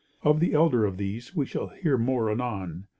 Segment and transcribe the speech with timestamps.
[0.23, 2.87] Of the elder of these, we shall hear more anon.